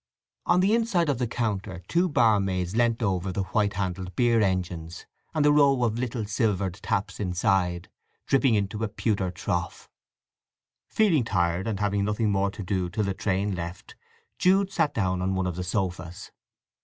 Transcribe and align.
On 0.47 0.61
the 0.61 0.73
inside 0.73 1.09
of 1.09 1.19
the 1.19 1.27
counter 1.27 1.83
two 1.87 2.09
barmaids 2.09 2.75
leant 2.75 3.03
over 3.03 3.31
the 3.31 3.43
white 3.43 3.73
handled 3.73 4.15
beer 4.15 4.41
engines, 4.41 5.05
and 5.35 5.45
the 5.45 5.51
row 5.53 5.83
of 5.83 5.99
little 5.99 6.25
silvered 6.25 6.73
taps 6.81 7.19
inside, 7.19 7.87
dripping 8.25 8.55
into 8.55 8.83
a 8.83 8.87
pewter 8.87 9.29
trough. 9.29 9.91
Feeling 10.89 11.23
tired, 11.23 11.67
and 11.67 11.79
having 11.79 12.03
nothing 12.03 12.31
more 12.31 12.49
to 12.49 12.63
do 12.63 12.89
till 12.89 13.03
the 13.03 13.13
train 13.13 13.53
left, 13.53 13.95
Jude 14.39 14.71
sat 14.71 14.95
down 14.95 15.21
on 15.21 15.35
one 15.35 15.45
of 15.45 15.55
the 15.55 15.63
sofas. 15.63 16.31